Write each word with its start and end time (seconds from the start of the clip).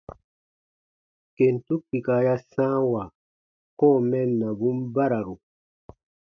Kentu 1.35 1.73
kpika 1.83 2.15
ya 2.27 2.35
sãawa 2.51 3.03
kɔ̃ɔ 3.79 3.97
mɛnnabun 4.09 4.77
bararu. 4.93 5.35